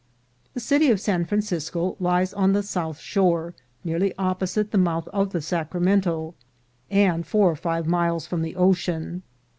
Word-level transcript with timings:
< 0.27 0.55
jThe 0.57 0.61
city 0.61 0.89
of 0.89 0.99
San 0.99 1.25
Francisco 1.25 1.95
lies 1.99 2.33
on 2.33 2.53
the 2.53 2.63
south 2.63 2.97
shore, 2.99 3.53
nearly 3.83 4.15
opposite 4.17 4.71
the 4.71 4.79
mouth 4.79 5.07
of 5.09 5.31
the 5.31 5.43
Sacramento, 5.43 6.33
and 6.89 7.23
four 7.27 7.51
or 7.51 7.55
five 7.55 7.85
miles 7.85 8.25
from 8.25 8.41
the 8.41 8.55
ocean. 8.55 9.21